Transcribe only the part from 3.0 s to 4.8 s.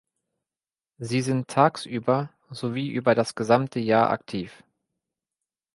das gesamte Jahr aktiv.